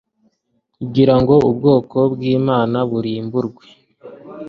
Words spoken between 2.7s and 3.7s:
burimburwe